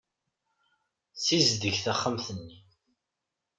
[1.15, 2.57] Ssizdeg taxxamt-nni.